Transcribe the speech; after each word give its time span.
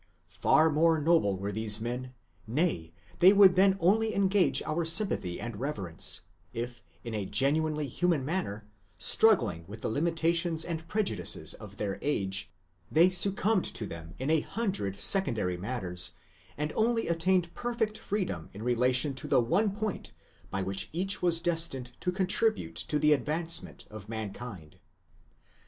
Far 0.31 0.71
more 0.71 0.99
noble 0.99 1.37
were 1.37 1.51
these 1.51 1.79
men, 1.79 2.15
nay, 2.47 2.91
they 3.19 3.31
would 3.33 3.55
then 3.55 3.77
only 3.79 4.15
engage 4.15 4.63
our 4.63 4.83
sympathy 4.83 5.39
and 5.39 5.59
reverence, 5.59 6.21
if, 6.53 6.81
in 7.03 7.13
a 7.13 7.27
genuinely 7.27 7.85
human 7.87 8.25
manner, 8.25 8.67
struggling 8.97 9.63
with 9.67 9.81
the 9.81 9.91
limita 9.91 10.33
tions 10.33 10.65
and 10.65 10.87
prejudices 10.87 11.53
of 11.53 11.77
their 11.77 11.99
age, 12.01 12.51
they 12.91 13.11
succumbed 13.11 13.65
to 13.65 13.85
them 13.85 14.15
in 14.17 14.31
a 14.31 14.39
hundred 14.41 14.95
secondary 14.99 15.55
matters, 15.55 16.13
and 16.57 16.71
only 16.71 17.07
attained 17.07 17.53
perfect 17.53 17.95
freedom 17.99 18.49
in 18.53 18.63
relation 18.63 19.13
to 19.13 19.27
the 19.27 19.39
one 19.39 19.69
point 19.69 20.13
by 20.49 20.63
which 20.63 20.89
each 20.93 21.21
was 21.21 21.39
destined 21.41 21.91
to 21.99 22.11
contribute 22.11 22.73
to 22.75 22.97
the 22.97 23.13
advancement 23.13 23.85
of 23.91 24.09
man 24.09 24.33
kind. 24.33 24.79